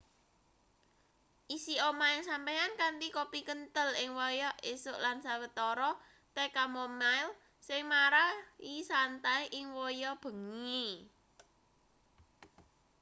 [1.55, 5.89] isi omahe sampeyan kanthi kopi kenthel ing wayah esuk lan sawetara
[6.35, 7.29] teh chamomile
[7.67, 10.87] sing marai santai ing wayah bengi